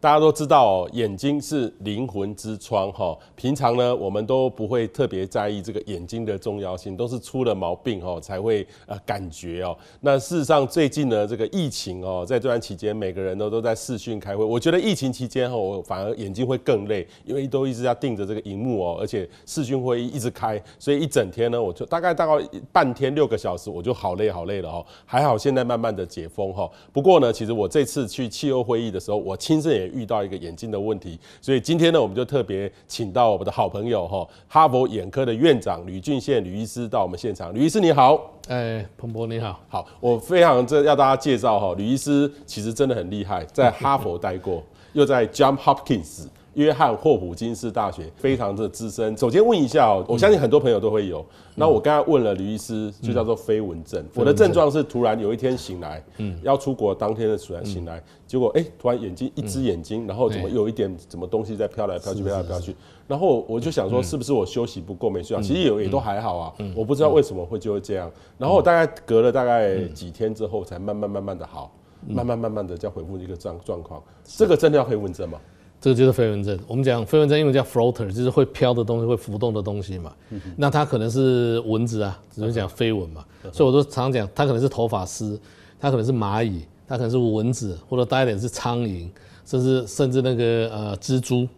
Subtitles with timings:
[0.00, 3.14] 大家都知道哦，眼睛是灵魂之窗哈。
[3.36, 9.76] 平常呢，我们都不会特别在意这个眼睛的重要性，都是出了毛病哦才会呃感觉哦。
[10.00, 14.42] 那事实上，最近呢，这个疫情哦，在这段期间，每个人都都在视讯开会。
[14.42, 24.86] 我觉得疫情期间哦，我反而眼睛会更累，因为都一直要盯着这个荧幕哦，而且视讯会议一直开，所以一整天呢，我就大概大概半天六个小时，我就好累好累了哦。
[25.04, 26.66] 还好现在慢慢的解封哈。
[26.90, 29.89] 不过呢，其实我这次去气候会议的时候，我亲身也。
[29.90, 37.54] 遇到一个眼睛的问题，所以今天呢，我们就特别请到我们的好朋友哈，哈佛眼科的院长吕俊宪吕医师到我们现场。
[37.54, 46.26] 吕医师你好，哎，彭博你好，好，我非常这要大家介绍哈，吕医师其实真的很厉害，在哈佛待过，又在 John Hopkins。
[46.54, 49.16] 约翰霍普金斯大学非常的资深。
[49.16, 51.24] 首先问一下哦，我相信很多朋友都会有。
[51.54, 54.04] 那我刚才问了吕医师，就叫做飞蚊症。
[54.14, 62.74] 我的症状是突然有一天醒来，嗯，要出国当天的突然醒来，结果哎，突然眼睛一只眼睛，然后怎么有一点什么东西在飘来飘去，飘来飘去。
[63.06, 65.42] 然后我就想说，是不是我休息不够没睡好？
[65.42, 68.10] 其实也也都还好啊，我不知道为什么会就会这样。
[68.38, 71.72] 然后我大概隔了大概几天之后，才慢慢慢慢的好，
[72.08, 74.02] 慢慢慢慢的再恢复一个状状况。
[74.24, 75.38] 这个真的要飞蚊症吗？
[75.80, 76.58] 这个就是飞蚊症。
[76.66, 80.12] 我们讲飞蚊症，英文叫 floater，就是会飘的东西，会浮动的东西嘛。
[80.56, 83.24] 那它可能是蚊子啊，只能讲飞蚊嘛。
[83.52, 85.40] 所以我都常讲，它可能是头发丝，
[85.78, 89.08] 它可能是蚂蚁，它可能是蚊子，或者大一点是苍蝇。
[89.50, 91.48] 甚至甚至那个呃蜘蛛，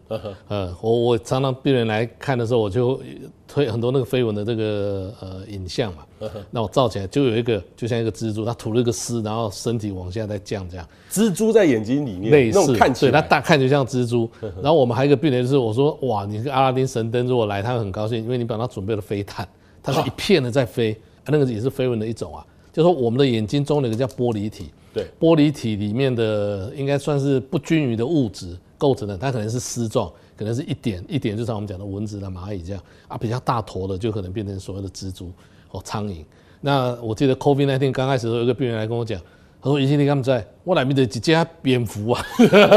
[0.48, 2.98] 呃，我我常常病人来看的时候，我就
[3.46, 5.98] 推很多那个飞蚊的这个呃影像嘛，
[6.50, 10.88] 那我照起来就有一个就像一个蜘蛛，它吐了一个丝，然后身体往下再降这样。
[11.10, 14.26] 蜘蛛在眼睛里面，类似，看起来，它大看就像蜘蛛。
[14.62, 19.46] 然后我们还有一个病人就是我说哇，你这个阿拉丁神灯如果来，他会很高兴，因为你帮他准备了飞毯，
[19.82, 22.42] 它是一片的在飞，那个也是飞蚊的一种啊。
[22.72, 24.70] 就说我们的眼睛中有一个叫玻璃体。
[24.92, 35.32] 对，玻璃体里面的应该算是不均匀的物质构成的，它可能是丝状，可能是一点一点，就像我们讲的蚊子啦、蚂蚁这样啊，比较大坨的就可能变成所谓的蜘蛛
[35.68, 36.24] 或苍蝇。
[36.60, 39.20] 那我记得 COVID-19 刚开始的时候，有个病人来跟我讲，
[39.62, 40.46] 他说：“医生你敢不在？
[40.64, 42.22] 我里面的几只蝙蝠啊！”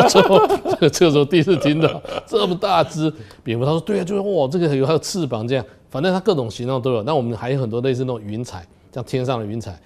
[0.10, 3.12] 这个这个时候第一次听到这么大只
[3.44, 7.04] 蝙蝠，他说：“对啊，就是哇，这个有还有翅膀这样，反正它各种形状都有。
[7.04, 9.78] 那我们还有很多类似那种云彩，像天上的云彩。”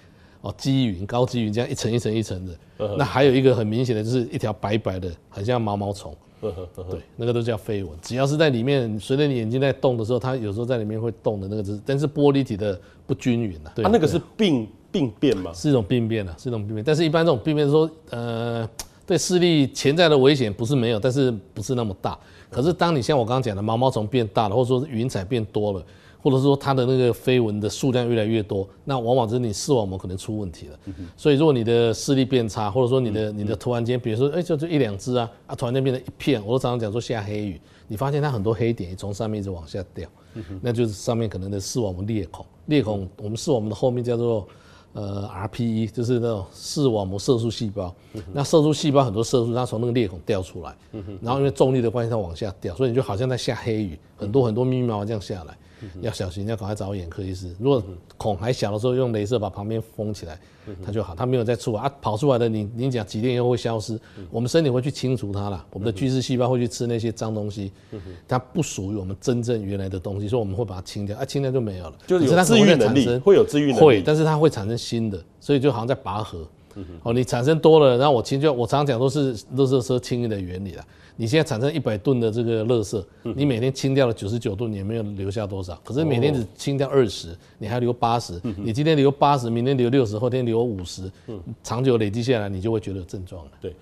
[0.41, 6.15] 哦，积云、高积云这样一层一层一层的，那还有一个很明显的，就是一条白白的，很像毛毛虫。
[6.39, 7.91] 对，那个都叫飞蚊。
[8.01, 13.73] 只要是在里面，随着你眼睛在动的时候，它有时候在里面会动的那个，是但是玻璃体的不均匀啊。
[13.75, 15.51] 它那个是病病变吗？
[15.53, 16.81] 是一种病变啊，是一种病变。
[16.85, 18.65] 但是一般这种病变说，呃，
[19.05, 22.17] 对视力潜在的危险不是没有，但是不是那么大。
[22.49, 25.85] 可是当你像我刚刚讲的毛毛虫变大了，或者说是云彩变多了。
[26.21, 30.79] 或者是说它的那个飞蚊的数量越来越多，那往往就是你视网膜可能出问题了。
[31.15, 40.09] 所以如果你的视力变差，或者说你的你的突然间，比如说哎就就一两只啊啊突然间变成一片，我都常常讲说下黑雨，你发现它很多黑点从上面一直往下掉，
[40.61, 42.45] 那就是上面可能的视网膜裂孔。
[42.65, 44.47] 裂孔我们视网膜的后面叫做
[44.93, 47.95] 呃 RPE，就是那种视网膜色素细胞。
[48.33, 50.75] 那色素细胞很多色素它从那个裂孔掉出来，
[51.21, 55.57] 然后因为重力的关系它往下掉，所以你就好像在下黑雨，很多很多密密麻麻这样下来。
[56.01, 57.53] 要小心，要赶快找眼科医师。
[57.59, 57.83] 如果
[58.17, 60.39] 孔还小的时候，用镭射把旁边封起来，
[60.85, 61.15] 它就好。
[61.15, 63.99] 它没有再出来啊，跑出来的你，你讲几天以后会消失。
[64.29, 67.71] 我们身体会去清除它了，我们的巨噬细胞会去吃那些脏东西，
[68.27, 71.93] 它不属于我们真正原来的东西，所以我们会把它清掉啊，清掉就没有了。
[72.05, 76.47] 就是有治愈能力，会有治愈能力，会，但是它会产生新的，所以就好像在拔河。
[77.03, 80.83] 哦，你产生多了，然后我清就我常常讲都是垃圾车清运的原理了。
[81.15, 83.03] 你现在产生一百吨的这个垃圾，
[83.35, 85.77] 你每天清掉了九十九吨，也没有留下多少。
[85.83, 88.39] 可是每天只清掉二十，你还留八十。
[88.55, 91.11] 你今天留八十，明天留六十，后天留五十，
[91.61, 93.51] 长久累积下来，你就会觉得有症状了。
[93.59, 93.75] 对，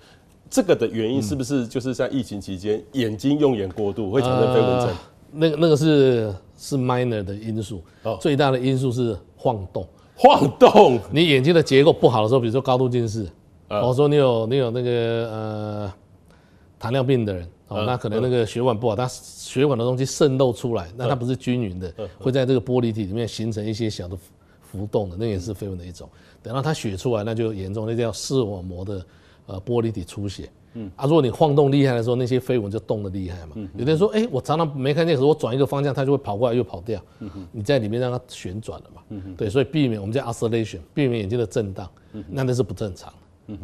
[0.50, 4.96] 这个的原因是不是就是在疫情期间眼睛用眼过度会产生飞蚊症？
[5.30, 7.82] 那个那个是是 minor 的因素，
[8.20, 9.86] 最大的因素是晃动。
[10.18, 13.26] 晃动，你眼睛的结构不好的时候，比如说高度近视，
[13.68, 14.90] 我说你有你有那个
[15.30, 15.92] 呃。
[16.80, 24.16] 糖尿病的人哦，那可能那个血管不好，它血管的东西渗漏出来，那它不是均匀的，会在这个玻璃体里面形成一些小的
[24.62, 26.08] 浮动的，那也是飞蚊的一种。
[26.40, 29.04] 等到它血出来，那就严重，那叫视网膜的
[29.46, 30.48] 呃玻璃体出血。
[30.78, 33.56] 嗯啊，如果你晃动厉害的时候，那些飞蚊就动得厉害嘛。
[33.76, 37.02] 有的人说，哎，我常常没看见，可是我转一个方向，它就会跑过来又跑掉。
[37.50, 39.02] 你在里面让它旋转了嘛。
[39.36, 41.90] 对，所以避免我们叫 oscillation，避免眼睛的震荡，
[42.28, 43.12] 那那是不正常。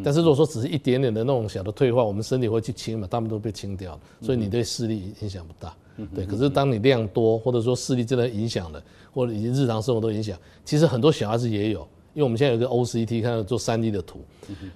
[0.03, 5.75] 但是如果说只是一点点的那种小的退化，我们身体会去清嘛，大部分都被清掉了，所以你对视力影响不大。
[6.15, 6.25] 对。
[6.25, 8.83] 可是当你量多，或者说视力真的影响了，
[9.13, 14.21] 或者已经日常生活都影响，其实很多小孩子也有，因为我们现在有个 OCT，看到做 3D 的图，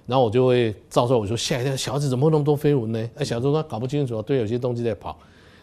[0.05, 3.09] 然后我就会照出来，我说吓一跳，小孩子怎么会那么多飞蚊呢？
[3.15, 5.17] 哎，小孩子说搞不清楚啊，对，有些东西在跑。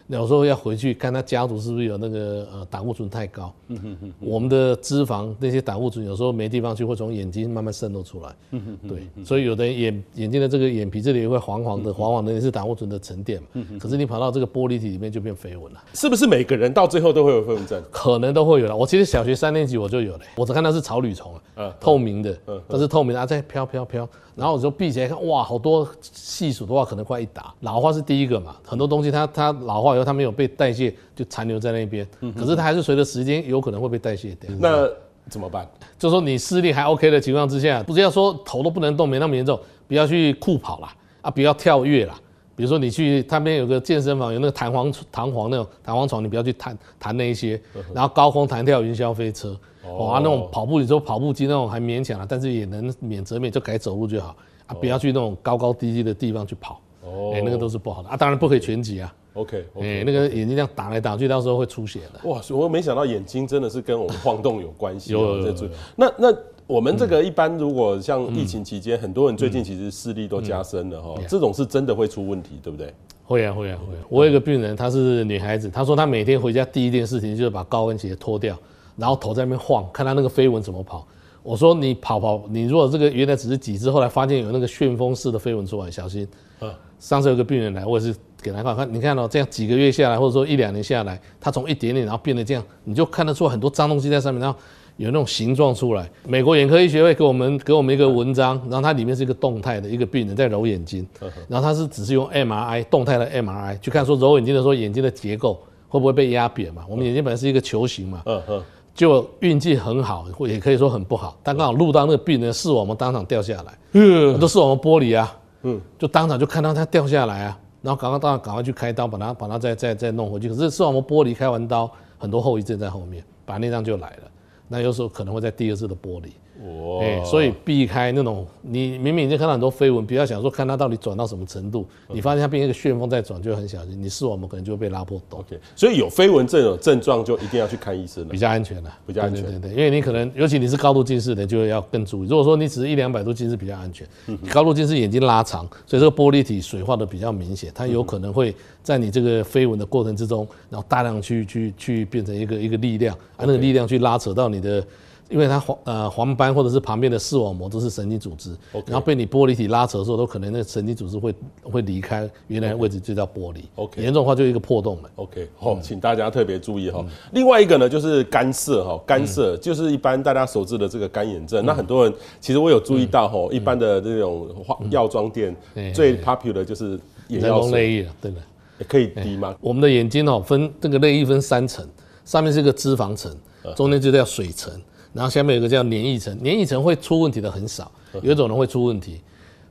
[0.07, 17.83] 有时候要回去看他家族是不是有那个呃胆固醇太高，嗯哼哼，我们的脂肪那些胆固醇有时候没地方去，会从眼睛慢慢渗透出来，嗯哼哼，对，所以有的眼眼睛的这个眼皮这里也会黄黄的，黄黄的也是胆固醇的沉淀嘛，可是你跑到这个玻璃体里面就变飞蚊了，是不是每个人到最后都会有飞蚊症？
[17.91, 24.07] 可能都会有了，我其实小学三年级我就有了，我只看到是草履虫，啊，透明的，嗯，但是透明的啊在飘飘飘。
[24.37, 27.51] 然后我就闭起来看，哇，好多细数的话可能快一打。
[27.61, 32.07] 老化是第一个嘛，很多东西它它老化以后它没有被代谢，就残留在那边。
[32.35, 34.49] 可是它还是随着时间有可能会被代谢掉。
[34.59, 34.87] 那
[35.29, 35.67] 怎么办？
[35.99, 42.17] 就是说你视力还 OK 的情况之下，不是要说头都不能动，没那么严重，不要去酷跑啦，啊，不要跳跃啦。
[42.55, 47.59] 比如说你去他们有个健身房，有那个弹簧弹簧那种弹簧床，你不要去弹弹那一些。
[47.93, 49.57] 然后高空弹跳云霄飞车。
[49.97, 54.35] 哇，那种跑步，你说跑步机那种还勉强了，但是也能免则免，就改走路就好
[54.65, 56.81] 啊，不要去那种高高低低的地方去跑。
[57.07, 59.13] 哦，哎，那个都是不好的啊，当然不可以全挤啊。
[59.33, 62.29] OK，哎，那个眼睛这样打来打去，到时候会出血的。
[62.29, 65.13] 哇，我没想到眼睛真的是跟我们晃动有关系。
[65.13, 65.69] 有在注意。
[65.95, 72.93] 那那我们这个一般如果像疫情期间，很多人最近其实视力都加深了哈，这种是真的会出问题，对不对？
[73.23, 73.99] 会啊会啊会啊。
[74.09, 78.57] 我有一个病人，她是女孩子，她说她每天回家第一件事情就是把高跟鞋脱掉。
[78.95, 81.07] 然后头在那边晃，看她那个飞蚊怎么跑。
[81.43, 86.27] 我说你跑跑，你如果这个原来只是几只，后来发现有那个旋风式的飞蚊出来，小心。
[86.61, 86.71] 嗯。
[86.99, 94.57] 上次有个病人来，我也是给他看看，你看到、哦、这样几个月下来，或者说一两年下来，他从一点点然后变得这样，你就看得出很多脏东西在上面，然后
[94.95, 96.09] 有那种形状出来。
[96.27, 101.07] 美国眼科医学会给我们给我们一个文章，然后它里面是一个动态的一个病人在揉眼睛，
[101.47, 106.83] 然后他是只是用 MRI 动态的 MRI 去看说揉眼睛的时候眼睛的结构会不会被压扁嘛？
[106.89, 108.23] 我们眼睛本来是一个球形嘛。
[108.25, 108.63] 嗯嗯。
[108.95, 120.49] 就运气很好，或也可以说很不好，但刚好录到那个病人视网膜当场掉下来，嗯，都视网膜玻璃啊，嗯，就当场就看到他掉下来啊，然后赶快到赶快去开刀，把他把他再再再弄回去。
[120.49, 124.31] 可是视网膜剥离开完刀，很多后遗症在后面，白内障就来了，
[124.67, 126.31] 那有时候可能会在第二次的剥离。
[126.63, 135.39] 哦，哎，所以避开那种你明明已经看到很多飞蚊，不要想说看它到底转到什么程度，你发现它变成一个旋风在转，就很小心，你视网膜可能就会被拉破洞。
[135.39, 139.43] OK，所以有飞蚊这种症状就一定要去看医生了，比较安全了，比较安全。
[139.43, 142.27] 对对对，因为你可能尤其你是高度近视的，就要更注意。
[142.27, 144.07] 如果说你只是一两百度近视比较安全，
[144.51, 154.83] 高度近视眼睛拉长，所以这个玻璃体水化的比较明显，它有可能会在你这个飞蚊的过程之中，然后大量去去去变成一个一个力量，啊，那个力量去拉扯到你的。
[155.29, 163.57] 因为它黄呃黄斑或者是旁边的视网膜都是神经组织.然后被你玻璃体拉扯的时候，都可能那神经组织会会离开原来的位置，就叫玻璃。
[163.75, 165.09] OK，严重的话就一个破洞了。
[165.15, 166.99] OK，好，请大家特别注意哈。
[167.05, 171.63] 嗯、另外一个呢，就是干涩哈，干涩就是一般大家熟知的这个干眼症。
[171.63, 175.55] 嗯、那很多人其实我有注意到哈，嗯、一般的这种化药妆店
[175.93, 178.37] 最 popular 的就是眼药水，对的，
[178.79, 179.55] 也可以滴吗？
[179.59, 181.85] 我们的眼睛哦，分这个泪液分三层，
[182.23, 183.35] 上面是一个脂肪层，
[183.75, 184.71] 中间就叫水层。
[185.13, 189.21] 然后下面有个叫粘液层，粘液层会出问题的很少，有一种人会出问题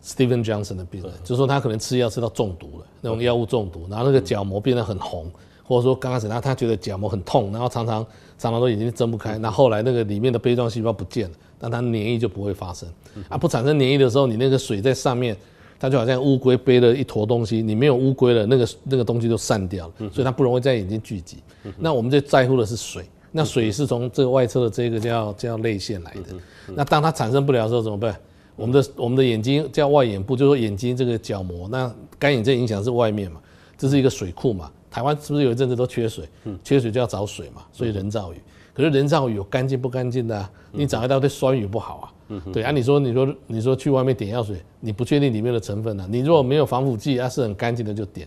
[0.04, 5.30] ，Steven Johnson 的病人，就是说他可能吃药吃到中毒了，那种药物中毒，然后那个角膜变得很红，
[5.62, 8.04] 或者说刚开始他他觉得角膜很痛，然后常常
[8.38, 12.88] 常常都眼睛睁不开，那后来那个里面的杯状细胞不见了，但它粘液就不会发生，
[13.28, 15.36] 啊，不产生粘液的时候，你那个水在上面，
[15.78, 21.38] 它就好像乌龟背了一坨东西，你没有乌龟了，那个那个东西就散掉了，所以它不容易在眼睛聚集。
[21.78, 23.04] 那我们最在乎的是水。
[23.36, 26.34] 那水是从这个外侧的这个叫叫泪腺来的，
[26.74, 28.18] 那当它产生不了的时候怎么办？
[28.56, 33.38] 我们的我们的眼睛叫外眼部，就是说眼睛这个角膜，那干眼症影响是外面嘛，
[33.76, 34.72] 这是一个水库嘛。
[34.90, 36.26] 台湾是不是有一阵子都缺水？
[36.64, 38.36] 缺水就要找水嘛，所以人造雨。
[38.72, 40.50] 可是人造雨有干净不干净的啊？
[40.72, 42.06] 你找一大堆酸雨不好啊。
[42.50, 46.06] 对啊，你说你说你说去外面点药水，你不确定里面的成分呢？
[46.10, 48.26] 你如果没有防腐剂，它是很干净的就点。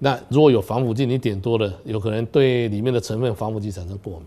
[0.00, 4.26] 那如果有防腐剂，你点多了，有可能对里面的成分防腐剂产生过敏。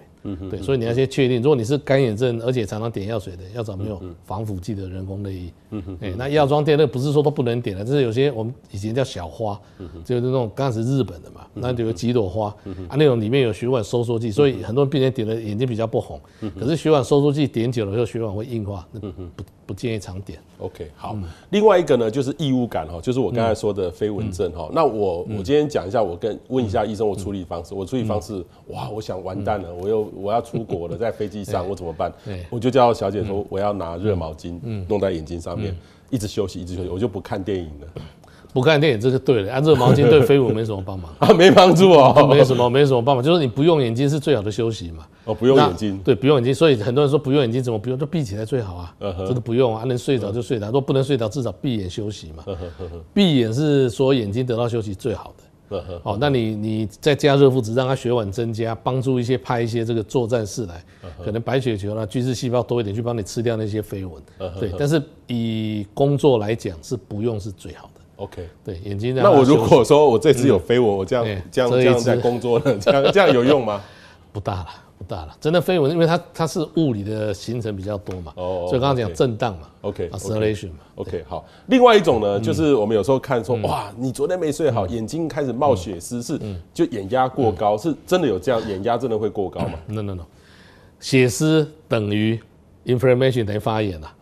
[0.49, 5.53] 对，所以你要先确定，如果你是干眼症，而且常常点药水的，要找没有防腐剂的人工泪液。
[5.71, 9.59] 嗯哼，哎，那药妆店那不是说都不能点的，就是有些我们以前叫小花，
[10.05, 12.47] 就是那种刚开始日本的嘛，那就有几朵花
[12.87, 16.19] 啊，那种里面有血管收缩剂，所以很多病人点了眼睛比较不红。
[16.59, 20.39] 可是血管收缩剂点久了以后，血管会硬化，那不不建议常点。
[20.59, 21.17] OK，好。
[21.49, 24.69] 另外一个呢，就是异物感哈，就是我刚才说的飞蚊症哈。
[24.73, 27.73] 那我我今天讲一下，我跟问一下医生，我处理方式。
[27.73, 30.12] 我处理方式，哇，我想完蛋了，我又。
[30.15, 32.11] 我要出国了， 在飞机上我怎么办？
[32.49, 35.75] 我就叫小姐说，我要拿热毛巾弄在眼睛上面，
[36.09, 37.87] 一直休息，一直休息，我就不看电影了。
[38.53, 45.07] 不看电影这是对的，啊，热毛巾对飞舞没什么帮忙 啊，没帮助哦，没什么没什么帮忙，就是你不用眼睛是最好的休息嘛。
[45.25, 48.95] 哦，不用眼睛，对，不用眼睛，所以很多人说不用眼睛怎么不用，就闭起来最好啊。
[49.27, 52.43] 这个不用啊，能睡着就睡着，如果不能睡着，至少闭眼休息嘛。
[53.11, 55.42] 闭眼是说眼睛得到休息最好的。
[56.03, 60.83] 哦，那你你再加热敷，只让它血管增加，帮助一些派一些这个作战士来，
[61.23, 64.21] 可能白血球啦、巨噬细胞多一点，去帮你吃掉那些飞蚊。
[64.59, 68.01] 对，但是以工作来讲是不用是最好的。
[68.17, 69.15] OK，对，眼睛。
[69.15, 73.81] 那我如果说我这次有飞蚊，我这样这样这样在工作呢，这样这样有用吗？
[74.31, 74.67] 不大了。
[75.03, 81.45] 大了，真的飞蚊，因为它它是物理的形成比较多嘛，哦，所以刚刚讲震荡嘛，OK，oscillation 嘛，OK，好。
[81.67, 86.39] 另外一种呢，就是我们有时候看说，哇，你昨天没睡好，眼睛开始冒血丝，是
[86.73, 90.23] 就眼压过高，是真的有这样，眼压真的会过高吗？No No No，
[90.99, 92.39] 血丝等于
[92.85, 94.13] inflammation 等于发炎了。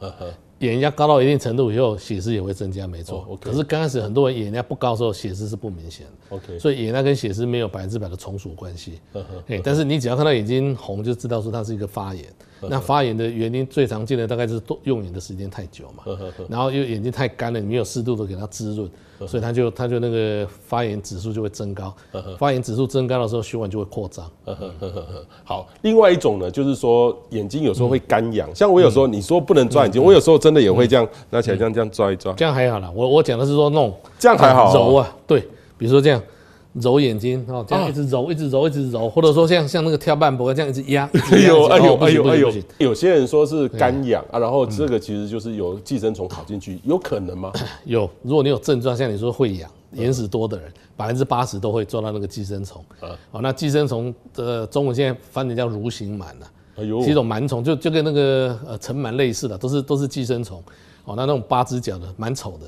[0.62, 3.25] 眼压高到一定程度以后，血丝也会增加，没错。
[3.27, 3.39] Oh.
[3.39, 6.36] 可是刚开始很多人眼压不高的时候，血丝是不明显的。
[6.36, 9.00] OK，所以眼压跟血丝没有百分之百的从属关系。
[9.48, 12.25] 哎，但是你只要看到眼睛红，就知道说它是一个发炎。
[12.70, 16.03] 那发炎的原因最常见的大概就是用眼的时间太久嘛，
[16.48, 18.89] 然后又眼睛太干了，你没有适度的给它滋润，
[19.27, 21.94] 所以它就它就那个发炎指数就会增高。
[22.38, 24.30] 发炎指数增高的时候，血管就会扩张。
[25.44, 32.91] 好，另外一种呢，就是说眼睛有时候会干痒，像我有时候你说不能抓眼睛，我有时候真的也会这样拿起来这样这样抓一抓，这样还好啦。
[32.94, 34.74] 我我讲的是说那种这样还好。
[34.74, 35.39] 揉啊，对，
[35.77, 36.22] 比如说这样。
[36.74, 41.10] 揉眼睛哦，这样一直揉，一直揉，一直揉，或者说像像那个跳半步这样一直压。
[41.32, 42.54] 哎呦哎呦哎呦哎呦！
[42.78, 47.51] 有些人说是干痒啊，然后这个其实就是有寄生虫跑进去，有可能吗？
[47.84, 52.82] 有，如果你有症状，像你说会痒、眼屎多的人，百分之八十都会抓到那个寄生虫。
[53.32, 56.46] 哦，那寄生虫的中文现在翻译叫蠕形螨呐，
[56.78, 60.63] 哎呦，是一种螨虫，就就跟那个呃尘螨类似的，都是都是寄生虫。
[61.04, 62.66] 哦，那那种八只脚的，蛮丑的。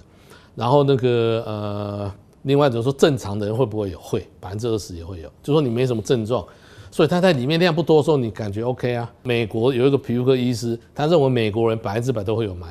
[0.56, 2.12] 然后那个呃。
[2.44, 4.00] 另外，就是说正常的人会不会有？
[4.00, 5.30] 会，百分之二十也会有。
[5.42, 6.46] 就说你没什么症状，
[6.92, 9.12] 所以他在里面量不多的时候，你感觉 OK 啊。
[9.24, 12.68] 美国有一个皮肤科医师，他认为美国人百分之百都会有螨，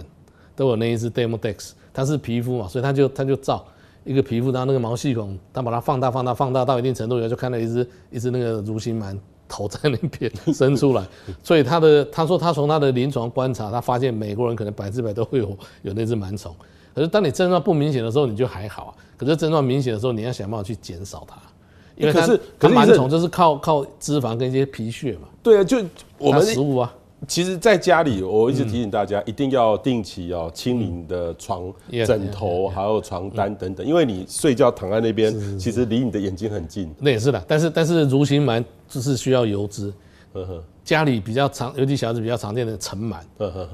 [0.54, 3.64] 都有那一只 Demodex，它是皮肤嘛，所以他就他就照
[4.04, 11.02] 一个皮肤，然后那个毛细孔，他把它放大放大放大到一定程度以后，就看到一只一只那个蠕形螨头在那边 伸出来。
[11.42, 16.54] 所以他的他说他从他的临床观察，他发现美国人可能百分之百都会有有那只螨虫。
[16.94, 18.90] 可是当你症状不明显的时候，你就还好啊。
[19.16, 21.36] 可是症状明显的时候，你要想办法去减少它，
[21.96, 25.28] 因为它是可是螨虫就是靠靠脂肪跟一些皮屑嘛。
[25.42, 25.78] 对啊，就
[26.18, 26.94] 我们食物啊。
[27.28, 31.72] 其实，在家里，我一直提醒大家，一定要定期哦清理你的床、
[32.04, 36.92] 枕头，还有床单等等，因为你睡觉躺在那边，其实离你的眼睛很近。
[36.98, 39.92] 那也是的，但是但是蠕形螨就是需要油脂。
[40.84, 43.18] 家里比较常，尤其小孩子比较常见的尘螨，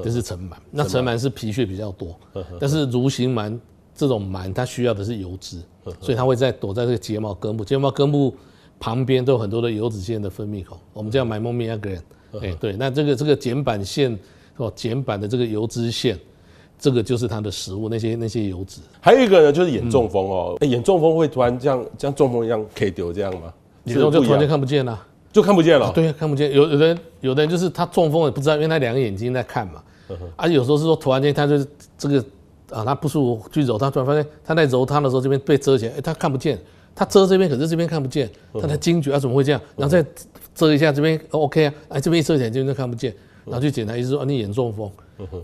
[0.02, 0.52] 就是尘螨。
[0.70, 2.18] 那尘螨是皮屑比较多，
[2.60, 3.58] 但是蠕形螨
[3.94, 5.62] 这种螨它需要的是油脂，
[6.00, 8.36] 所以它会在躲在这个睫毛根部，睫毛根部
[8.78, 12.00] 旁边都有很多的油脂腺的分泌口，我们叫 gland。
[12.40, 14.16] 哎，对，那这个这个睑板腺
[14.56, 16.18] 哦，睑板的这个油脂腺，
[16.78, 18.82] 这个就是它的食物，那些那些油脂。
[19.00, 23.50] 还有一个呢，就是眼中风哦，眼中风会突然这样像中风一样可以丢这样吗？
[23.84, 25.06] 眼中就突然就看不见了。
[25.32, 26.52] 就看不见了、啊，对，看不见。
[26.52, 29.82] 有有的人，有的人就是他中风也不知道，因为他两个眼睛在看嘛。
[30.36, 31.58] 啊，有时候是说突然间他就
[31.98, 32.18] 这个
[32.70, 36.58] 啊，他不舒服去揉他，突然发现他在揉他的时候这边被遮起来，哎，他看不见。
[36.94, 38.28] 他遮这边，可是这边看不见。
[38.60, 39.60] 他才惊觉啊，怎么会这样？
[39.76, 40.04] 然后再
[40.52, 43.14] 遮一下这边，OK 啊，哎，这边一遮起来这边就看不见。
[43.50, 44.90] 然后去检查，医生说啊，你眼中风。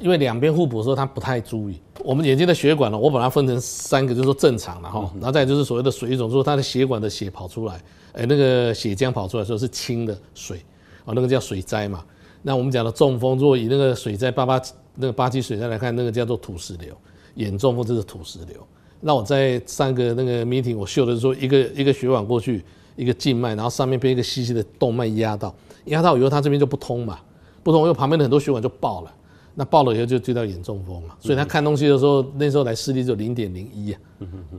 [0.00, 1.80] 因为两边互补的时候，他不太注意。
[2.04, 7.82] 我们眼睛的血管呢，我把它分成三个，就是说正常的哈，然后再就是所谓的水肿，就是他的血管的血跑出来。
[8.12, 10.58] 哎，那个血浆跑出来的时候是清的水，
[11.04, 12.04] 啊，那个叫水灾嘛。
[12.42, 14.62] 那我们讲的中风，如果以那个水灾八八
[14.94, 16.94] 那个八七水灾来看，那个叫做土石流。
[17.34, 18.64] 眼中风就是土石流。
[19.00, 25.52] 那我在上个那个 meeting，我秀的时候一个一个血管过去，一个静脉，然后上面被一个细细的动脉压到，
[25.86, 27.18] 压到以后它这边就不通嘛，
[27.64, 29.12] 不同，因为旁边的很多血管就爆了。
[29.56, 34.00] 那爆了以后就就叫眼中风嘛，所以他看东西的时候，那时候来视力就零点零一啊，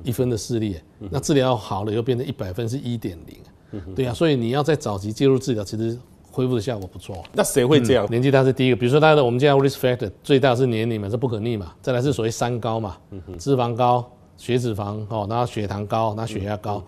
[0.03, 0.79] 一分的视力。
[1.11, 5.99] 那治疗好了以后变成一百分是一点零，对啊，所以你要在早期介入治疗，其实
[6.31, 7.21] 恢复的效果不错。
[7.33, 8.07] 那谁会这样？
[8.09, 11.73] 年纪大是第一个，比如说他的我们叫 risk factor，最大是年龄嘛，是不可逆嘛。
[11.81, 12.95] 再来是所谓三高嘛，
[13.37, 16.81] 脂肪高、血脂肪哦，然后血糖高，然后血压高。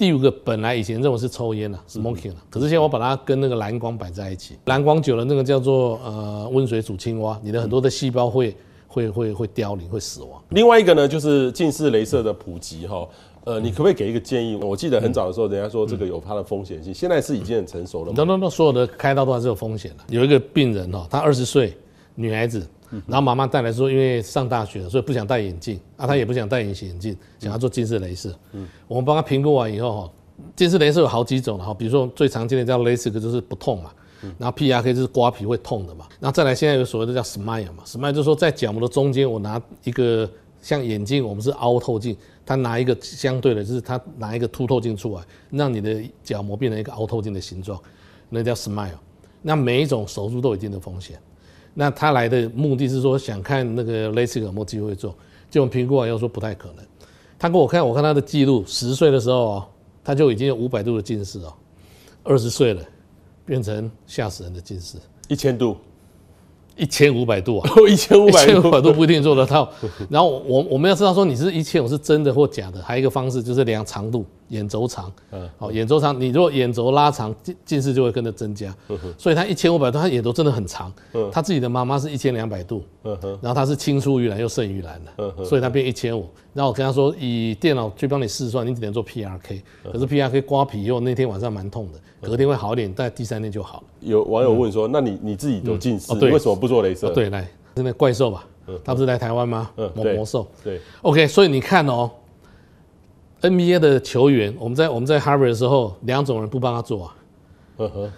[0.00, 8.56] 第五个本来以前认为是抽烟了，smoking 了，可是现在我把它跟那个蓝光摆在一起，蓝光久了那个叫做呃温水煮青蛙，你的很多的细胞会
[8.88, 10.42] 会会会凋零，会死亡。
[10.48, 13.06] 另外一个呢，就是近视雷射的普及哈，
[13.44, 14.56] 呃，你可不可以给一个建议？
[14.56, 18.14] 我记得很早的时候，人家说这个有它的风险性，现在是已经很成熟了吗？
[18.16, 20.04] 那那那所有的开刀都还是有风险的。
[20.08, 21.76] 有一个病人哦，他二十岁，
[22.14, 22.66] 女孩子，
[23.06, 28.34] 然后妈妈带来说，因为上大学了，所以不想戴眼镜啊，她也不想戴隐形眼镜，想要做近视雷射。
[28.52, 30.12] 嗯，我们帮她评估完以后哈，
[30.56, 33.90] 近视雷射有好几种哈，比如说最常见的叫 LASIK，就是不痛嘛。
[34.36, 36.06] 然后 PRK 就是刮皮会痛的嘛。
[36.20, 40.28] 然后再来现在有所谓的叫 SMILE 嘛，SMILE 就是说在角膜的中间，我拿一个
[40.60, 47.80] 像眼镜，我们是凹透镜，他拿一个相对的，就是他拿一个凸透镜出来，让你的角膜变成一个凹透镜的形状，
[48.28, 48.90] 那叫 SMILE。
[49.40, 51.18] 那每一种手术都有一定的风险。
[51.74, 55.14] 那他来的目的是说想看那个 LASIK 有没有机会做，
[55.50, 56.84] 结果评估完又说不太可能。
[57.38, 59.66] 他给我看，我看他的记录，十岁的时候哦，
[60.04, 61.52] 他就已经有五百度的近视哦，
[62.22, 62.82] 二十岁了
[63.46, 64.96] 变成吓死人的近视，
[65.28, 65.76] 一千度。
[66.76, 69.70] 一千五百度啊， 一千五百度不一定做得到。
[70.08, 75.12] 然后我我们要知道说你是一千五是真的或假的，还有一个方式就是量长度，眼轴长。
[75.32, 78.72] 嗯，好，眼轴长，你如果眼轴拉长，近近视就会跟着增加。
[79.18, 80.92] 所以他一千五百度，他眼轴真的很长。
[81.32, 82.84] 他自己的妈妈是一千两百度。
[83.40, 86.28] 然后他是青出于蓝又胜于蓝的，所以他变一千五。
[86.52, 89.62] 然后我跟他说，以电脑去帮你试算，你只能做 PRK。
[89.90, 91.98] 可是 PRK 刮皮以后那天晚上蛮痛的。
[92.20, 93.84] 隔天会好一点，但第三天就好了。
[94.00, 97.40] 有网友问说：“那你你自己有近视，你为什么不做镭射？”对，来，
[97.76, 98.44] 是那怪兽吧？
[98.84, 99.70] 他不是来台湾吗？
[99.94, 100.46] 魔魔兽。
[100.62, 102.10] 对，OK，所以你看哦
[103.40, 107.16] ，NBA 的球员，我们在我们在 Harvard 的时候，两种人不帮他做啊。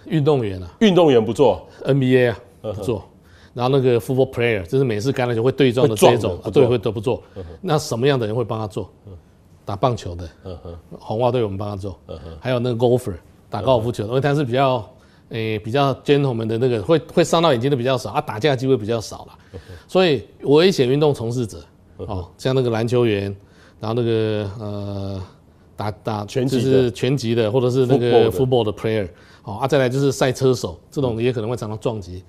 [0.05, 3.03] 运动员啊，运动员不做，NBA 啊不做，
[3.53, 7.23] 然后那个 football player 就是美式橄榄球会对撞的这种，对会都不做。
[7.61, 8.89] 那什么样的人会帮他做？
[9.65, 10.29] 打棒球的，
[10.99, 11.97] 红袜队我们帮他做，
[12.41, 13.13] 还有那个 golfer。
[13.49, 14.77] 打高尔夫球，因为他是比较，
[15.29, 19.59] 诶、欸，比较 gentleman 的那个，会会伤到眼睛的比较少啊，打架机会比较少了。
[19.87, 21.63] 所以危险运动从事者，
[21.97, 23.33] 哦，像那个篮球员，
[23.83, 25.21] 然后那个呃，
[25.75, 28.71] 打打就是拳击的，或者是那个 football 的。
[28.71, 29.09] player，
[29.41, 32.23] 好啊，再来就是赛车手，这种也可能会常常撞击。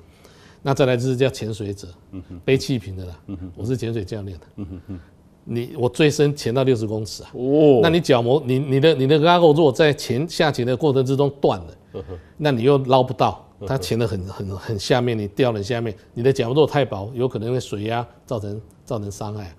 [0.62, 4.46] 那再来就是叫潜水者，嗯背气瓶的啦，嗯我是潜水教练的。
[4.56, 4.98] 嗯
[5.44, 7.30] 你我最深潜到六十公尺啊！
[7.34, 12.02] 哦，那你角膜，你你的你的 goggle 如果在潜下潜的过程之中断了，
[12.36, 19.54] 那你又捞不到，它潜得很很很下面，你掉了下面，你的角膜如果太薄，有可能因为水压造成造成伤害，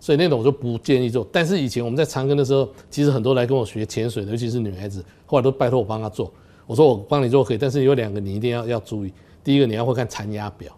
[0.00, 1.26] 所以那种我就不建议做。
[1.32, 6.32] 但是以前我们在长庚的时候，其实很多来跟我学潜水的，尤其是女孩子，后来都拜托我帮她做。
[6.66, 10.70] 我说我帮你做可以，但是有两个你一定要要注意，第一个你要会看残压表。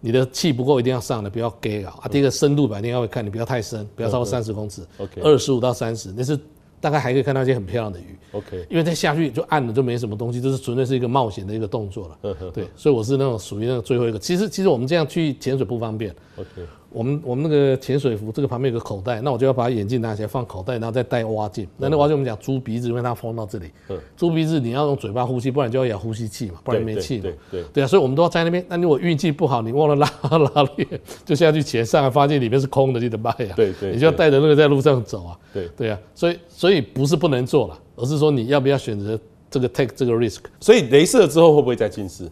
[0.00, 1.94] 你的气不够，一定要上的，不要给啊。
[2.02, 4.82] 啊，第一个深度表，一定要会看，你不要太深，不要超过三十公尺。
[5.22, 6.36] 二十五到三十，那是
[6.80, 8.18] 大概还可以看到一些很漂亮的鱼。
[8.32, 12.36] OK，因为再下去就暗了，就没什么东西，就是纯粹是一个冒险的一个动作了。
[12.52, 14.18] 对，所以我是那种属于那个最后一个。
[14.18, 16.14] 其实其实我们这样去潜水不方便。
[16.36, 16.66] OK。
[16.92, 21.66] 我们我们那个潜水服，这个旁边有个口袋，那我就要把眼镜拿起来放口袋，然后再戴蛙镜。
[21.76, 23.70] 那那蛙镜我们讲猪鼻子，因为它封到这里。
[24.16, 27.22] 猪鼻子你要用嘴巴呼吸，不然就要咬呼吸器嘛，不然没气嘛。
[27.22, 28.64] 对对对啊，所以我们都要在那边。
[28.68, 30.08] 那如果运气不好，你忘了拉
[30.54, 30.88] 拉链，
[31.24, 33.54] 就下去潜上来，发现里面是空的，你怎么办呀？
[33.56, 35.38] 对对，你就要带着那个在路上走啊。
[35.52, 39.18] 对对啊，所以所以不是不能做了，而是说你要不要选择
[39.50, 40.40] 这个 take 这个 risk。
[40.60, 42.28] 所以雷射之后会不会再近视？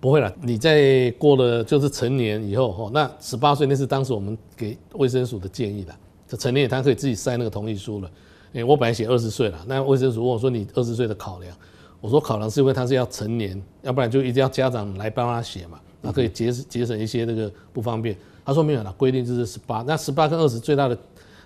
[0.00, 5.94] 不会了，你在过了就是成年以后哈，那十八岁那是当时我们给卫生署的建议的，
[6.26, 8.10] 这成年他可以自己塞那个同意书了。
[8.54, 11.54] 哎，我本来写二十岁了，那卫生署问我说，你二十岁的考量，
[12.00, 18.16] 我说考量是因为他是要成年，要不然就一定要家长来帮他写嘛，那可以节节省一些那个不方便。
[18.42, 20.98] 他说没有了，规定就是十八，那十八跟二十最大的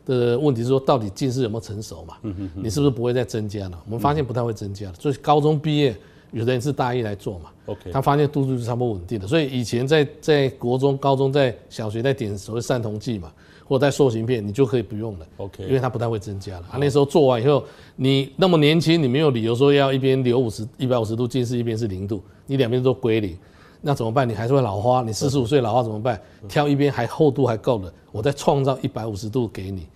[0.07, 2.15] 的问题是说到底近视有没有成熟嘛？
[2.55, 3.83] 你是不是不会再增加了？
[3.85, 5.97] 我们发现不太会增加了，所以高中毕业。
[6.35, 13.33] 有的人是大一来做嘛，OK，他发现度数是差不多稳定的，所以以前在在国中、高中、在小学在点所谓散瞳剂嘛，
[13.65, 16.65] 或者在塑形片，你就可以不用了，OK，因为它不太会增加了。
[16.71, 23.39] 他那时候做完以后，你那么年轻，你没有理由说要一边留五十一百五十度近视，一边是零度，你两边都归零，
[23.81, 24.29] 那怎么办？
[24.29, 26.21] 你还是会老花，你四十五岁老花怎么办？
[26.49, 29.87] 挑一边还厚度还够的，我再创造一百五十度给你。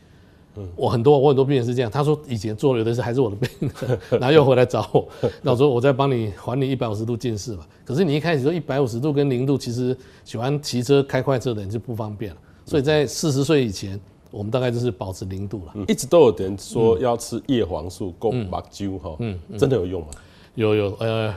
[0.76, 5.08] 我很多我很多病人是这样，他说以前做了有的是还是我的病人，然后又回来找我，
[5.42, 7.66] 那我说我再帮你还你一百五十度近视吧。
[7.84, 12.38] 可是你一开始说一百五十度跟零度，其实喜欢骑车开快车的人就不方便了。
[12.66, 13.98] 所以在四十岁以前，
[14.30, 15.84] 我们大概就是保持零度了。
[15.88, 20.08] 一直都有人说要吃叶黄素，够目灸哈，嗯，真的有用吗？
[20.54, 21.34] 有有呃，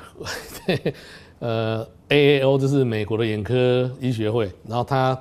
[1.40, 5.18] 呃，AAO 就是美国的眼科医学会，然后它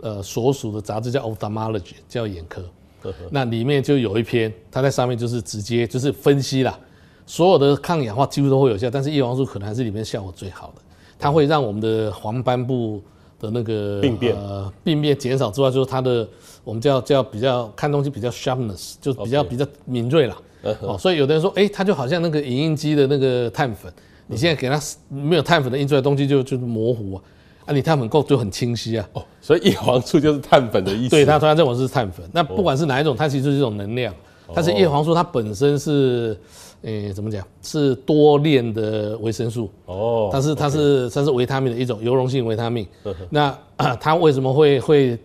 [0.00, 2.62] 呃所属的杂志叫 Ophthalmology，叫眼科。
[3.30, 6.78] 那里面就有一篇，它在上面就是直接就是分析了，
[7.26, 10.82] 所有的抗氧化几乎都会有效，但是叶黄素可能还是里面效果最好的，
[11.18, 13.02] 它会让我们的黄斑部
[13.38, 16.28] 的那个病变呃病变减少之外，就是它的
[16.62, 20.36] 我们叫叫比较看东西比较 sharpness，就比较比较敏锐啦。
[20.82, 23.90] 哦，所以有的人说，哎，它就好像那个影印机的那个碳粉，
[24.26, 27.22] 你现在给它没有碳粉的印出来的东西就就是模糊啊。
[27.70, 29.08] 啊，你碳粉够就很清晰啊。
[29.12, 31.10] 哦，所以叶黄素就是碳粉的意思。
[31.10, 32.28] 对，它突然认为是碳粉。
[32.32, 34.12] 那不管是哪一种，它其实就是一种能量。
[34.52, 36.36] 但是叶黄素它本身是，
[36.82, 37.46] 诶，怎么讲？
[37.62, 39.70] 是多链的维生素。
[39.86, 40.28] 哦。
[40.32, 42.84] 它是它是它是维他命的一种油溶性维他命。
[43.28, 43.56] 那
[44.00, 45.18] 它为什么会会？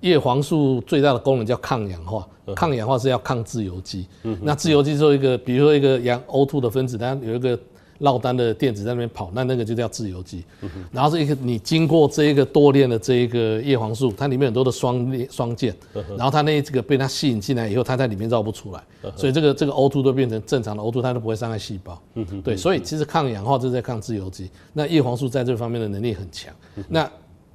[0.00, 2.26] 叶黄素最大的功能叫抗氧化，
[2.56, 4.04] 抗氧化是要抗自由基。
[4.40, 7.56] 那自由基做一个，比如说一个氧 O2 的分子，它有一个
[8.02, 10.44] 落单的电子在那边跑，那那个就叫自由基。
[10.90, 15.74] 然后这一个你经过这一个多链的这一个叶黄素，它里面很多的双链双键，
[16.16, 18.82] 然后它那这个被它吸引进来以后，它在里面绕不出来，
[19.16, 22.00] 所以这个这个 O2 都变成正常的 O2，它都不会伤害细胞。
[22.44, 24.50] 对，所以其实抗氧化就是在抗自由基。
[24.72, 26.52] 那叶黄素在这方面的能力很强。
[26.88, 27.10] 那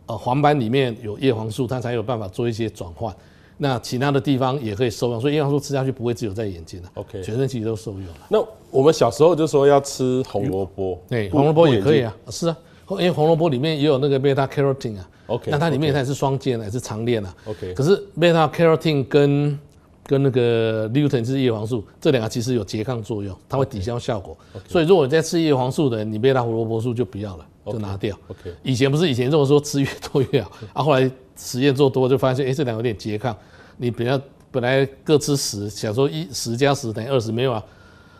[0.06, 3.14] 呃，黄斑里面有叶黄素，它才有办法做一些转换。
[3.58, 8.13] 那其他的地方也可以受用，所以叶黄素吃下去不会只有在眼睛的，OK，全身其实都受用了。
[8.30, 8.38] 那
[8.70, 12.58] 我们小时候就说要吃红萝卜，对，红萝卜也可以啊，是啊，
[12.91, 17.74] 因为红萝卜里面也有那个贝塔 carotene 啊，OK，那它里面它也是双键，还是长链啊，OK。
[17.74, 19.60] 可是贝塔 carotene 跟
[20.06, 24.38] 跟那个 lutein 就是叶黄素，这两个其实有拮抗作用，它会抵消效果。
[24.67, 27.46] 所以如果你在吃叶黄素的人，你贝塔胡萝卜素就不要了。
[27.70, 28.17] 就拿掉。
[28.30, 30.82] OK，以前不是以前这么说，吃越多越好啊。
[30.82, 33.36] 后来实验做多就发现，哎、欸，这两个有点拮抗。
[33.78, 34.21] 你本来
[34.52, 37.63] 本来各吃十，想说一十加十等于二十，没有啊，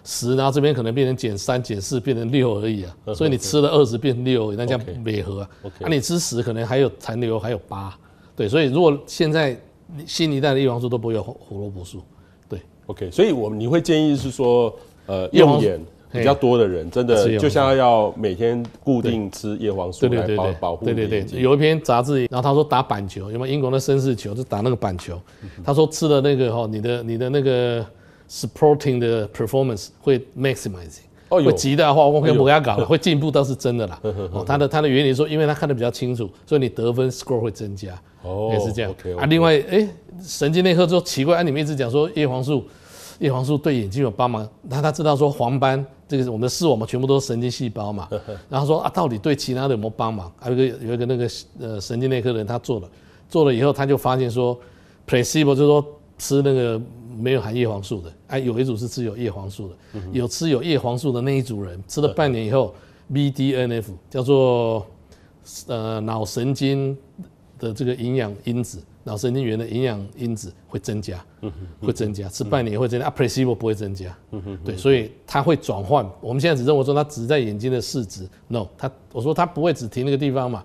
[0.04, 2.96] 十，然后这边可能变成减三减四变成六而已啊。
[3.16, 5.50] 所以你吃了二十变六，那这样违和啊。
[5.80, 7.98] 那你吃十可能还有残留还有八。
[8.36, 9.60] 对，所以如果现在
[10.06, 12.04] 新一代的叶黄素都不会有胡萝卜素。
[12.48, 14.74] 对，OK，所以我们你会建议是说，
[15.08, 15.84] 呃，用眼。
[16.12, 20.86] 比较多的人真的就像要每天固定吃叶黄素来保保护。
[20.86, 25.20] 对对对，有一篇杂志，然后他说打板球，有没有英国的绅士球就打那个板球，
[25.64, 27.86] 他说吃了那个哈，你的你的那个
[28.30, 34.00] supporting 的 performance 会 maximizing，会极大化，我可以不给他搞了，会进步倒是真的啦。
[34.32, 38.96] 哦，他的他的原理说，因为他看得比较清楚，所以你得分 score 会增加，哦也是这样。
[39.18, 39.88] 啊，另外哎，
[40.22, 42.64] 神经内科说奇怪，啊，你们一直讲说叶黄素。
[43.20, 48.08] 叶黄素对眼睛有帮忙，那他知道说黄斑这个是我们的视网膜全部都是神经细胞嘛，
[48.50, 50.32] 然后说啊，到底对其他的有没有帮忙？
[50.40, 52.90] 还有一个有一个那个呃神经内科的人他做了，
[53.28, 54.58] 做了以后他就发现说
[55.08, 55.86] ，placebo 就是说
[56.18, 56.82] 吃那个
[57.18, 59.76] 没有含叶黄素的，哎，有一组是吃有叶黄素的，
[60.14, 62.74] 有吃有叶黄素的那一组人吃了半年以后
[63.12, 64.86] ，BDNF 叫做
[65.68, 66.98] 呃脑神经
[67.60, 68.82] 的这个营养因子。
[69.08, 71.24] 脑神经元的营养因子会增加，
[71.82, 74.16] 会增加，吃半年也会增加，啊，placebo 不会增加，
[74.64, 76.08] 对，所以它会转换。
[76.22, 80.64] 我们现在只认为说它只在眼睛的视值，no，它我说它不会只停那个地方嘛，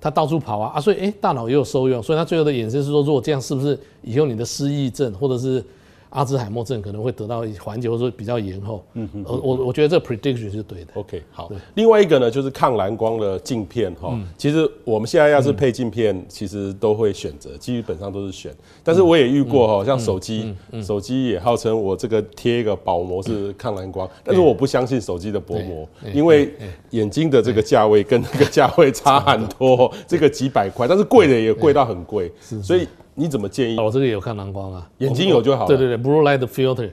[0.00, 5.64] 它到处跑啊啊，所以诶，大脑也有受用，所以它最后的衍生是说，如果这样是不是以后你的失忆症或者是？
[6.10, 8.84] 阿兹海默症可能会得到缓解，或者说比较延后。
[8.94, 10.92] 嗯嗯，我我觉得这个 prediction 是对的。
[10.94, 11.50] OK，好。
[11.74, 14.18] 另外一个呢，就是抗蓝光的镜片哈。
[14.38, 18.54] 其实我们现在要是配镜片，其实都会选择，基本上都是选。
[18.82, 26.54] 但是我也遇过哈，像手机，手机也号称我这个贴一个薄膜是抗蓝光，但是我不相信手机的薄膜，因为
[26.90, 32.86] 眼睛的这个价位跟那个价位差很多，这个几百块，但是贵的也贵到很贵，所以。
[33.18, 33.80] 你怎么建议？
[33.80, 35.66] 我这个也有抗蓝光啊，眼睛有就好。
[35.66, 36.90] 对对对，Blue Light Filter，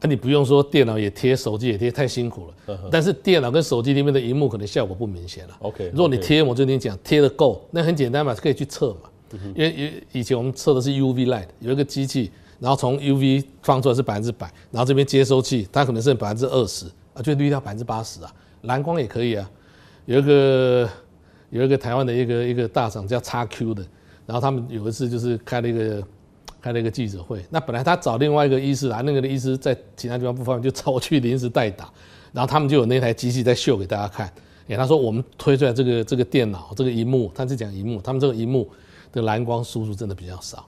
[0.00, 2.78] 那你不用说电脑也贴，手机也贴，太辛苦了。
[2.90, 5.56] 但是电脑跟手机里面的荧幕可能效果不明显了。
[5.60, 9.08] OK，如果你贴，我就跟你讲，贴的够，那很简单嘛，可以去测嘛。
[9.54, 18.30] 因为以前我们测的是 UV Light，有一个机器，然后从 UV 放出来是百分之百，然后这边接收器它可能剩百分之二十啊，就滤掉百分之八十啊。
[18.62, 19.50] 蓝光也可以啊，
[20.04, 20.88] 有一个
[21.48, 23.84] 有一个台湾的一个一个大厂叫 XQ 的。
[24.26, 26.02] 然后他们有一次就是开了一个
[26.62, 31.92] 开了一个记者会，那本来他找另外一个医师啊，那个的医师在其他地方不方便，就找我去临时代打。
[32.32, 34.32] 然后他们就有那台机器在秀给大家看。
[34.66, 38.66] 哎，他说我们推出来这个这个电脑这个荧幕，他是讲荧幕，他们这个荧幕
[39.12, 40.66] 的蓝光输出真的比较少。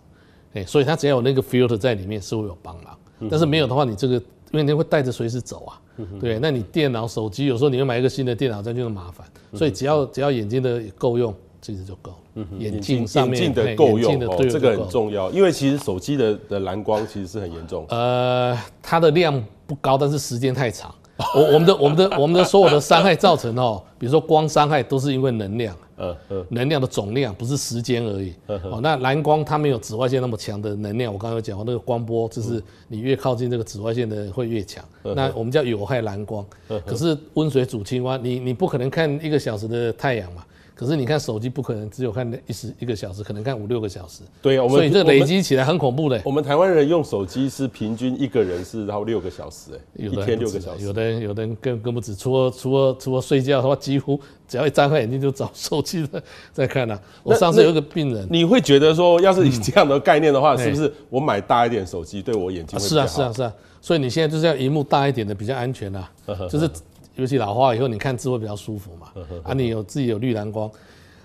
[0.52, 2.96] 哎，所以他只要有那个 filter 在里面是会有帮忙。
[3.30, 5.80] 但是没有的话，你这个因为你会带着随时走啊。
[6.20, 9.26] 对，那你电脑手机有时候你会买一个新的电脑，这样就很麻烦。
[9.54, 11.34] 所以只要只要眼睛的够用。
[11.66, 17.84] 其实就够，嗯，眼镜上面眼镜的够用哦，这个很重要，因为其实手机的的蓝光其实是很严重。
[17.88, 20.94] 呃，它的量不高，但是时间太长。
[21.34, 28.32] 我我们的我们的我们的所有的伤害造成哦，比如说光伤害都是因为能量，嗯嗯，能量的总量不是时间而已。
[28.46, 34.84] 哦，那蓝光它没有紫外线那么强的能量，我刚刚有讲过那个光波，就是你越靠近这个紫外线的会越强。
[35.02, 36.46] 那我们叫有害蓝光。
[36.84, 40.44] 可是温水煮青蛙，你你不可能看一个小时的太阳嘛。
[40.78, 44.20] 可是你看手机不可能只有看一时一个小时，可能看五六个小时。
[44.42, 46.20] 对啊，我们所以这累积起来很恐怖的。
[46.22, 50.84] 我们台湾人用手机是平均一个人是然后六个小时，哎，一天六个小时。
[50.84, 57.00] 有的人有的人更更不止，除了除了除了睡觉的话，几乎只要一张开眼睛就找手机在在看了、啊。
[57.22, 62.86] 我上次有一个病人，你会觉得说，要是以这样的概念的话，嗯、是不是我买大一点手机对我眼睛会好？
[62.86, 66.10] 啊是啊是啊是啊，所以你现在就是要荧幕大一点的比较安全啊，
[66.50, 66.68] 就是。
[67.16, 69.08] 尤其老花以后，你看字会比较舒服嘛。
[69.42, 70.70] 啊，你有自己有绿蓝光，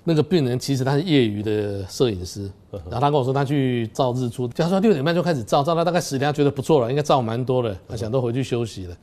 [0.03, 8.97] 那个病人其实他是业余的摄影师，然后他跟我说他去照日出，他说六点半就开始照，照到大概十点，他觉得不错了，应该照蛮多了，他想都回去休息了，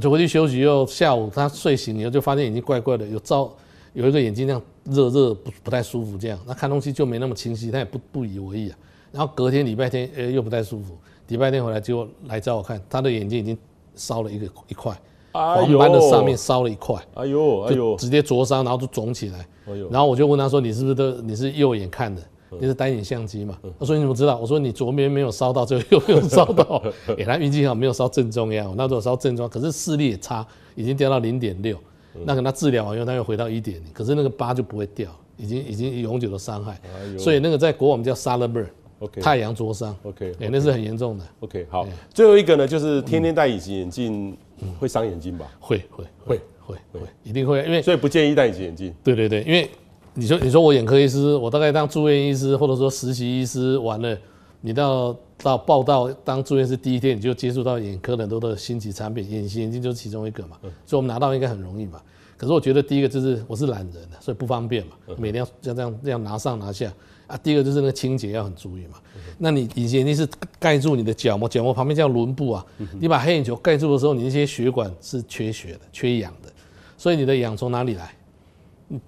[0.00, 0.58] 就回去休息。
[0.58, 3.54] 又下午他睡醒以后就发现眼睛怪怪的，有照
[3.92, 8.78] 有一个眼睛那样热热不不太舒服，这样那看东西就没那么清晰，他也不不以为意啊。
[9.12, 10.96] 然后隔天礼拜天，呃，又不太舒服，
[11.28, 13.58] 礼拜天回来结果来找我看，他的眼睛已经
[13.94, 14.98] 烧了一个一块。
[15.32, 22.22] 黄斑的上面烧了一块，哎呦，哎呦，直接灼伤，然后就肿起来，哎呦，然后我就问他说：“你是不是都你是右眼看的？
[22.58, 26.82] 你是单眼相机嘛？”他说：“你怎么知道？”我说：“你左边没有烧到，就右边有烧到。
[27.16, 31.76] ”哎，他运气好，没有烧正中央，那时候烧正中，可是视力也差，已经掉到零点六，
[32.24, 36.80] 那跟他治疗完以后，他又回到一点零，可是那个疤就不会掉，已经已经永久的伤害，
[37.16, 38.66] 所以那个在国外我们叫 burn。
[38.98, 41.24] OK，太阳灼伤，OK，哎，那是很严重的。
[41.40, 44.36] OK，好，最后一个呢，就是天天戴隐形眼镜
[44.78, 45.50] 会伤眼睛吧？
[45.58, 48.94] 会会会会会，一定会，因为所以不建议戴隐形眼镜。
[49.02, 49.68] 对对对，因为
[50.14, 54.16] 你说你说我眼科医师，我大概当住院医师或者说实习医师完了，
[54.60, 62.00] 你到到报到当住院医师第一天，你就接触到眼科很多的新奇产品，隐形眼镜就是其中一个嘛，所以我们拿到应该很容易嘛。
[62.36, 66.92] 可是我觉得第一个就是我是懒人，所以不方便嘛，每天要要这样这样拿上拿下。
[67.30, 68.98] 啊，第二个就是那个清洁要很注意嘛。
[69.38, 72.66] 那你隐形眼镜是盖住你的角膜，角膜旁边叫轮部啊。
[72.98, 76.50] 你把黑眼球盖住的时候，你那些血管是缺血的、缺氧的，
[76.98, 78.14] 所以你的氧从哪里来？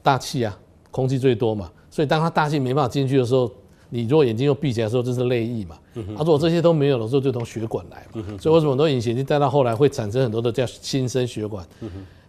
[0.02, 0.56] 大气啊，
[0.90, 1.70] 空气最多嘛。
[1.90, 3.50] 所以当它大气没办法进去的时候，
[3.90, 5.76] 你如果眼睛又闭起来的时候，这是泪液嘛。
[6.16, 8.24] 啊，如果这些都没有的时候，就从血管来嘛。
[8.40, 11.66] 所以为什么很多隐形眼镜戴到后来会产生很多的叫新生血管？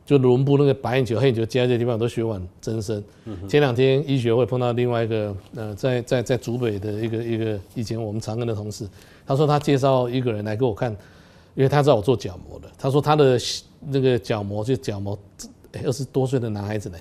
[0.05, 3.01] 就轮部那个白眼球、黑眼球接在这地方，都血管增生。
[3.47, 8.87] 前两天医学会碰到另外一个呃，在在在竹北的一个一个以前我们长庚的同事，
[9.25, 10.91] 他说他介绍一个人来给我看，
[11.55, 12.69] 因为他知道我做角膜的。
[12.77, 13.39] 他说他的
[13.87, 15.17] 那个角膜就角膜，
[15.85, 16.97] 二十多岁的男孩子呢，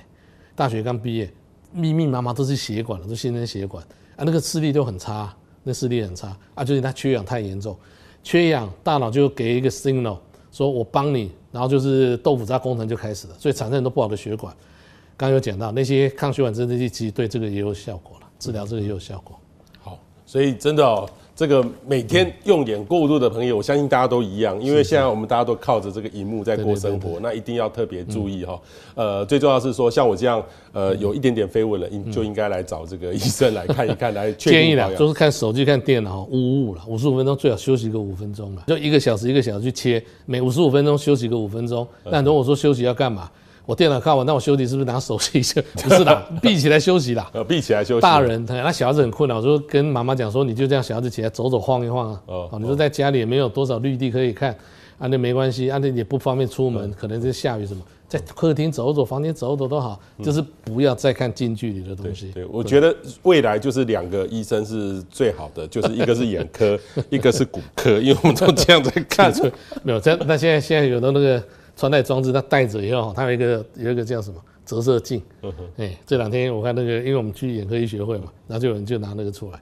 [0.54, 1.28] 大学刚毕业，
[1.72, 3.84] 密密麻麻都是血管了，都是新生血管
[4.16, 5.34] 啊，那个视力都很差，
[5.64, 7.76] 那视力很差啊，就是他缺氧太严重，
[8.22, 10.18] 缺氧，大脑就给一个 signal。
[10.52, 14.52] 说我帮你，然后就是豆腐渣工程就开始了，所以产生很多不好的血管。
[15.16, 19.38] 刚刚有讲到那些抗血管增生剂，其实对这个也有效果了，治疗这个也有效果。
[19.80, 21.08] 好，所以真的哦。
[21.34, 28.60] 这个每天用眼过度的朋友，我相信大家都一样，因为现在我们大家都靠着这个荧幕在过生活，那一定要特别注意哈。
[28.94, 34.60] 呃，最重要是说，像我这样，呃，有一点点飞蚊了，应就应该来找这个医生来看一看，来 确定。
[34.60, 41.86] 建议啦，就是看手机、看电脑，呜呜了，五十五分钟最好休息个五分钟了，就一个小时一个小时去切，每五十五分钟休息个五分钟。
[42.04, 43.30] 那如果说休息要干嘛？
[43.64, 45.40] 我电脑看完，那我休息是不是拿手机？
[45.84, 47.30] 不是啦，闭起来休息啦。
[47.32, 48.00] 呃， 闭起来休息。
[48.00, 52.20] 大人他，那小孩子很困扰，我说跟妈妈讲说，你就这样，小孩子起来走走晃一晃啊。
[52.26, 52.50] 哦。
[52.60, 54.52] 你说在家里也没有多少绿地可以看，
[54.98, 62.32] 啊，那没关系，啊，那也不方便出门，可能是下雨什么，在客厅走走，房间走走都好，就是不要再看近距离的东西。
[62.32, 66.76] 对，我觉得未来就是两个医生是最好的，就是一个是眼科，
[67.10, 69.32] 一个是骨科，因为我们都这样在看。
[69.84, 71.40] 没有，这那现在现在有的那个。
[71.76, 75.20] 穿戴装置，它戴着以后，它有一个有一个叫什么折射镜。
[75.76, 79.60] 哎，这两天我看那个，因为我们去眼科医学会嘛，然后就有人就拿那个出来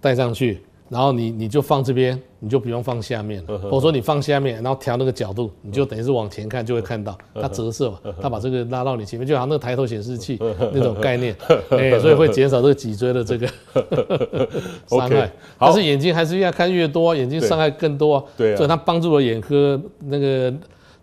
[0.00, 11.34] 戴上去，然后你你就放这边，你就不用放下面了，或者说你放下面，然后调那个角度，你就等于是往前看就会看到它折射嘛，它把这个拉到你前面，就好像那个抬头显示器那种概念，
[11.70, 13.48] 哎，所以会减少这个脊椎的这个
[14.88, 15.32] 伤害。
[15.58, 18.24] 但是眼睛还是越看越多，眼睛伤害更多啊。
[18.36, 20.52] 对，所以它帮助了眼科那个。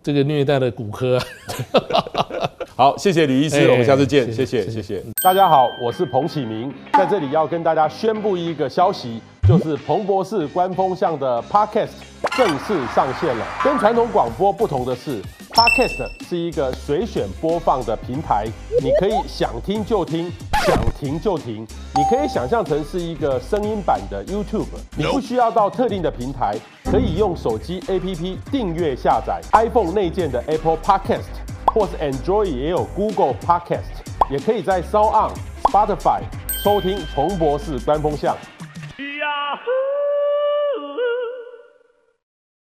[0.02, 1.18] 这个虐待的骨科，
[2.74, 5.02] 好，谢谢李医师，我们下次见，谢谢，谢谢。
[5.22, 11.90] 大家好，我是彭启明，在这里要跟大家宣布一个消息，就是彭博士官方向的 Podcast
[12.34, 13.46] 正式上线了。
[13.62, 18.46] 跟传统广播不同的是，Podcast 是一个随选播放的平台，
[18.82, 21.66] 你可以想听就听，想停就停。
[21.94, 26.56] 你可以想象成是一个声音版的 YouTube，你不需要到特定的平台。
[26.84, 31.28] 可以用手机 APP 订阅下载 iPhone 内建的 Apple Podcast，
[31.72, 35.34] 或是 Android 也有 Google Podcast，也可以在 s o u n、
[35.70, 36.22] Spotify
[36.64, 38.36] 收听重博士官方向。